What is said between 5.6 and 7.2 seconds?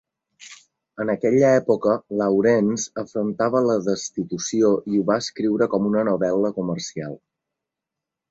com una novel·la comercial..